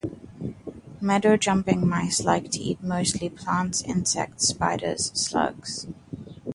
Meadow 0.99 1.37
jumping 1.37 1.87
mice 1.87 2.23
like 2.23 2.49
to 2.49 2.59
eat 2.59 2.81
mostly 2.81 3.29
plants, 3.29 3.83
insects, 3.83 4.47
spiders, 4.47 5.11
slugs. 5.13 5.85